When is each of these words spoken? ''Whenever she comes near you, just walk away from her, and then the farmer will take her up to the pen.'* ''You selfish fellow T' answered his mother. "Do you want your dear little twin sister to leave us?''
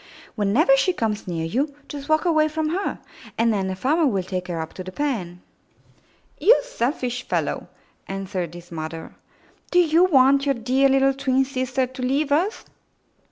''Whenever 0.35 0.75
she 0.75 0.93
comes 0.93 1.27
near 1.27 1.45
you, 1.45 1.75
just 1.87 2.09
walk 2.09 2.25
away 2.25 2.47
from 2.47 2.69
her, 2.69 2.97
and 3.37 3.53
then 3.53 3.67
the 3.67 3.75
farmer 3.75 4.07
will 4.07 4.23
take 4.23 4.47
her 4.47 4.59
up 4.59 4.73
to 4.73 4.83
the 4.83 4.91
pen.'* 4.91 5.41
''You 6.39 6.59
selfish 6.63 7.21
fellow 7.27 7.67
T' 8.07 8.13
answered 8.15 8.55
his 8.55 8.71
mother. 8.71 9.13
"Do 9.69 9.77
you 9.77 10.05
want 10.05 10.47
your 10.47 10.55
dear 10.55 10.89
little 10.89 11.13
twin 11.13 11.45
sister 11.45 11.85
to 11.85 12.01
leave 12.01 12.31
us?'' 12.31 12.65